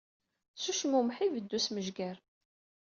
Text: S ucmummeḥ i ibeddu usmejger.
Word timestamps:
S 0.61 0.63
ucmummeḥ 0.71 1.17
i 1.19 1.23
ibeddu 1.27 1.55
usmejger. 1.57 2.17